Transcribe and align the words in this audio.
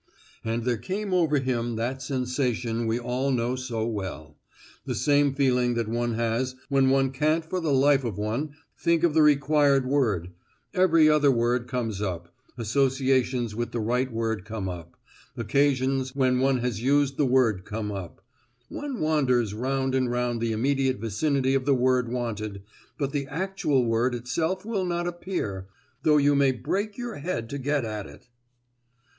And 0.43 0.63
there 0.63 0.77
came 0.79 1.13
over 1.13 1.37
him 1.37 1.75
that 1.75 2.01
sensation 2.01 2.87
we 2.87 2.97
all 2.99 3.29
know 3.29 3.55
so 3.55 3.85
well—the 3.85 4.95
same 4.95 5.35
feeling 5.35 5.75
that 5.75 5.87
one 5.87 6.15
has 6.15 6.55
when 6.69 6.89
one 6.89 7.11
can't 7.11 7.45
for 7.45 7.59
the 7.61 7.71
life 7.71 8.03
of 8.03 8.17
one 8.17 8.55
think 8.75 9.03
of 9.03 9.13
the 9.13 9.21
required 9.21 9.85
word; 9.85 10.31
every 10.73 11.07
other 11.07 11.29
word 11.29 11.67
comes 11.67 12.01
up; 12.01 12.33
associations 12.57 13.53
with 13.53 13.73
the 13.73 13.79
right 13.79 14.11
word 14.11 14.43
come 14.43 14.67
up; 14.67 14.97
occasions 15.37 16.15
when 16.15 16.39
one 16.39 16.57
has 16.61 16.81
used 16.81 17.17
the 17.17 17.27
word 17.27 17.63
come 17.63 17.91
up; 17.91 18.21
one 18.69 18.99
wanders 19.01 19.53
round 19.53 19.93
and 19.93 20.09
round 20.09 20.41
the 20.41 20.51
immediate 20.51 20.97
vicinity 20.97 21.53
of 21.53 21.65
the 21.65 21.75
word 21.75 22.11
wanted, 22.11 22.63
but 22.97 23.11
the 23.11 23.27
actual 23.27 23.85
word 23.85 24.15
itself 24.15 24.65
will 24.65 24.83
not 24.83 25.05
appear, 25.05 25.67
though 26.01 26.17
you 26.17 26.33
may 26.33 26.51
break 26.51 26.97
your 26.97 27.17
head 27.17 27.47
to 27.51 27.59
get 27.59 27.85
at 27.85 28.07
it! 28.07 28.29